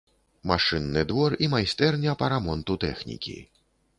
Машынны 0.51 1.03
двор 1.11 1.35
і 1.47 1.51
майстэрня 1.55 2.17
па 2.21 2.31
рамонту 2.35 2.79
тэхнікі. 2.87 3.37